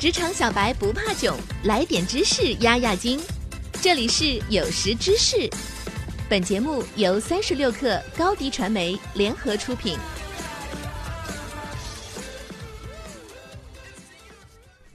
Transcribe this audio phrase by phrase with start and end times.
[0.00, 3.20] 职场小白不怕囧，来点知识压压惊。
[3.82, 5.50] 这里是有识知识，
[6.30, 9.98] 本节目由三十六克高低传媒联合出品。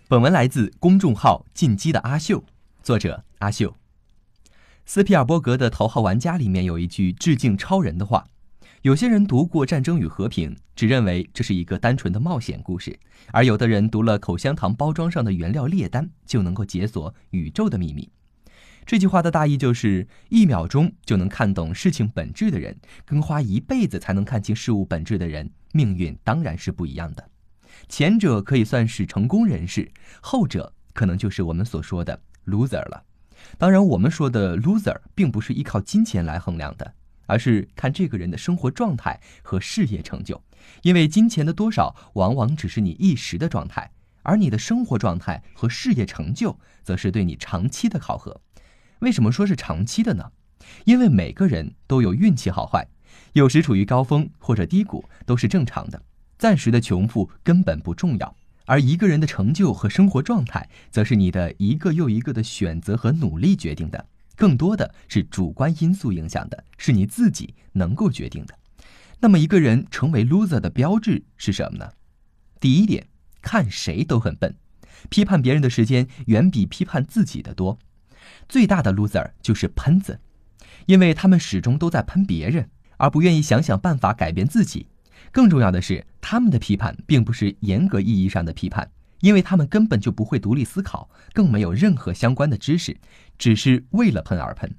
[0.07, 2.41] 本文来自公众号“进击的阿秀”，
[2.81, 3.75] 作者阿秀。
[4.85, 8.23] 斯皮尔伯格的《头号玩家》里面有一句致敬超人的话。
[8.83, 12.91] 有些人读过《战争与和平》，只认为这是一个单纯的冒险故事；
[13.31, 18.09] 而有的人读了口香糖包装上的原料列单，就能够解锁宇宙的秘密。
[18.85, 27.25] 这句话的大意就是：一秒钟就能看懂事情本质的人，跟花一辈子才能看清事物本质的人，命运当然是不一样的。
[27.87, 33.01] 前者可以算是成功人士，后者可能就是我们所说的 loser 了。
[33.57, 36.93] 当然，我们说的 loser 并不是依靠金钱来衡量的。
[37.33, 40.39] 而是看这个人的生活状态和事业成就，
[40.83, 43.89] 因为金钱的多少往往只是你一时的状态，
[44.21, 48.39] 而你的生活状态和事业成就则是对你长期的考核。
[48.99, 50.31] 为什么说是长期的呢？
[50.85, 52.87] 因为每个人都有运气好坏，
[53.31, 55.99] 有时处于高峰或者低谷都是正常的，
[56.37, 58.35] 暂时的穷富根本不重要，
[58.67, 64.05] 而一个人的成就和生活状态，则是你的一个又一个的选择和努力决定的。
[64.35, 68.57] 更多的是主观因素影响的，是你自己能够决定的。
[69.19, 71.91] 那么，一个人成为 loser 的标志是什么呢？
[72.59, 73.07] 第一点，
[73.41, 74.55] 看谁都很笨，
[75.09, 77.77] 批判别人的时间远比批判自己的多。
[78.49, 80.19] 最大的 loser 就是喷子，
[80.87, 84.87] 因为他们始终都在喷别人，而不愿意想想办法改变自己。
[85.31, 88.91] 更重要的是，他们的批判并不是严格意义上的批判。
[89.23, 92.97] 因为他们根本就不会独立思考，更没有任何相关的知识，
[93.37, 94.69] 只是为了喷而喷。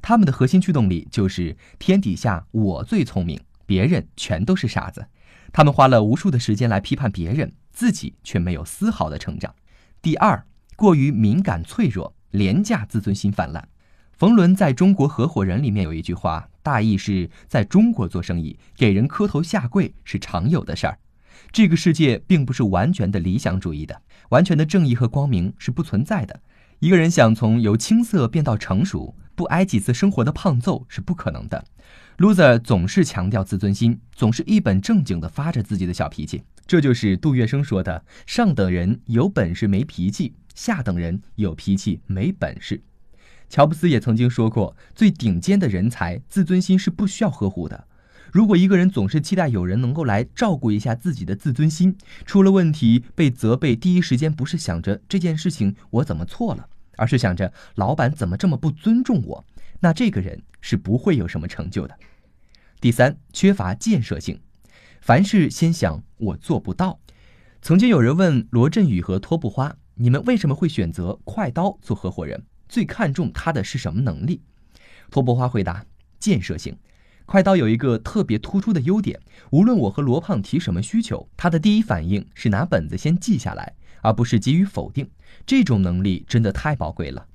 [0.00, 5.06] 他们的核心驱动力就是天底下我最聪明，别人全都是傻子。
[5.52, 9.54] 他们花了无数的时间来批判别人，自己却没有丝毫的成长。
[10.00, 13.68] 第二，过于敏感脆弱，廉价自尊心泛滥。
[14.10, 20.98] 冯仑在中国合伙人里面有一句话，大意是在中国做生意，给人磕头下跪是常有的事儿。
[21.50, 26.40] 这个世界并不是完全的理想主义的，完全的正义和光明是不存在的。
[26.80, 31.64] 一个人想从由青涩变到成熟，不挨几次生活的胖揍是不可能的。
[32.18, 36.42] Loser 总是强调自尊心，总是一本正经的发着自己的小脾气。
[36.66, 42.82] 这就是杜月笙说的：“上等人有本事没脾气，下等人有脾气没本事。”
[43.48, 47.86] 乔布斯也曾经说过：“最顶尖的人才，自尊心是不需要呵护的。”
[48.32, 51.94] 如果一个人总是期待有人能够来照顾一下自己的自尊心，
[52.24, 56.66] 出了问题被责备，第一时间不是想着这件事情我怎么错了，
[56.96, 59.44] 而是想着老板怎么这么不尊重我，
[59.80, 61.94] 那这个人是不会有什么成就的。
[62.80, 64.40] 第三，缺乏建设性，
[65.02, 66.98] 凡事先想我做不到。
[67.60, 72.42] 曾经有人问罗振宇和托布花，你们为什么会选择快刀做合伙人？
[72.66, 74.40] 最看重他的是什么能力？
[75.10, 75.84] 托布花回答：
[76.18, 76.74] 建设性。
[77.32, 79.18] 快刀有一个特别突出的优点，
[79.52, 83.72] 无论我和罗胖提什么需求，他的第一反应是拿本子先记下来，
[84.02, 85.08] 而不是给予否定。
[85.46, 87.26] 这种能力真的太宝贵了。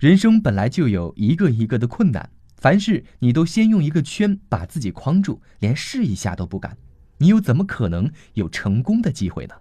[0.00, 6.78] 人生本来就有一个一个的困难，凡事你都先用一个圈把自己框住，连试一下都不敢，
[7.18, 9.54] 你又怎么可能有成功的机会呢？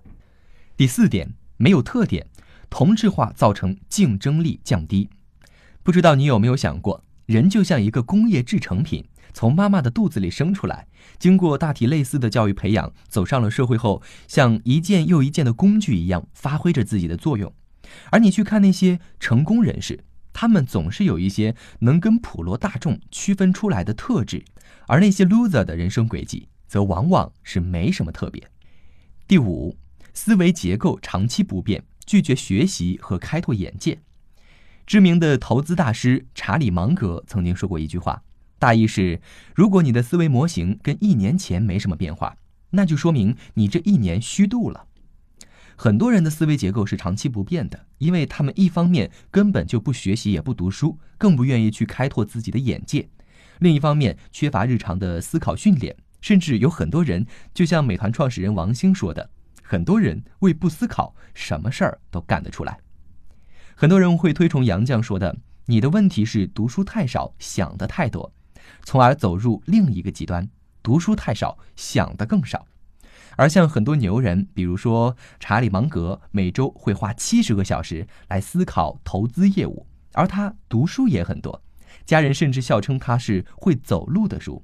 [0.78, 2.26] 第四点，没有特点，
[2.70, 5.10] 同质化造成竞争力降低。
[5.84, 9.04] 不知道你有没有想过，人就像一个工业制成品。
[9.34, 10.88] 从妈妈的肚子里生出来，
[11.20, 17.54] 经过大体类似的教育培养，走上了社会后，像一件又一件的工具一样发挥着自己的作用。
[18.10, 24.46] 而你去看那些成功人士，他们总是有一些能跟普罗大众区分出来的特质，
[24.88, 28.50] 而那些 loser 的人生轨迹，则往往是没什么特别。
[29.28, 29.78] 第五，
[30.14, 34.00] 思维结构长期不变，拒绝学习和开拓眼界。
[34.86, 38.24] 知名的投资大师查理芒格曾经说过一句话。
[38.62, 39.20] 大意是，
[39.56, 42.38] 如果你的思维模型跟一年前没什么变化，
[42.70, 44.86] 那就说明你这一年虚度了。
[45.76, 53.10] 很多人的思维结构是长期不变的，因为他们一方面根本就不学习也不读书，更不愿意去开拓自己的眼界；
[53.58, 57.26] 另一方面缺乏日常的思考训练，甚至有很多人，
[57.56, 59.28] 就像美团创始人王兴说的，
[59.64, 62.78] 很多人为不思考，什么事儿都干得出来。
[63.74, 65.36] 很多人会推崇杨绛说的
[65.66, 68.32] ：“你的问题是读书太少，想的太多。”
[68.84, 70.50] 从而走入另一个极端，
[70.82, 72.66] 读书太少，想的更少。
[73.38, 81.64] 而像很多牛人，比如说查理芒格，每周会花七十个小时来思考投资业务，而他读书也很多，
[82.06, 84.64] 家人甚至笑称他是会走路的书。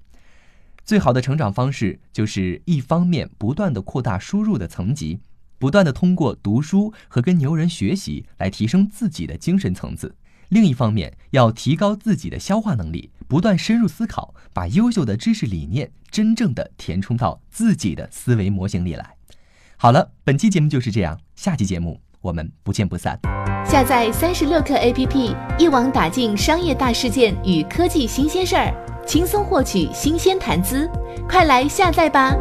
[0.84, 5.20] 最好的成长方式就是一方面不断的扩大输入的层级，
[5.58, 10.10] 不断的通过读书和跟牛人学习来提升自己的精神层次；
[10.50, 19.16] 另一方面，要提高自己的消化能力，不断深入思考，把优秀的知识理念真正的填充到自己的思维模型里来。
[19.76, 23.20] 好了，本期节目就是这样，下期节目我们不见不散。
[23.66, 28.74] 下载三十六课 APP，一网打尽商业大事件与科技新鲜事儿，
[29.06, 30.90] 轻松获取新鲜谈资，
[31.28, 32.36] 快来下载吧！